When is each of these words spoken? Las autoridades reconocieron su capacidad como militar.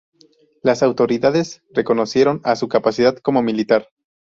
Las 0.63 0.81
autoridades 0.81 1.61
reconocieron 1.71 2.41
su 2.55 2.67
capacidad 2.67 3.17
como 3.19 3.43
militar. 3.43 3.89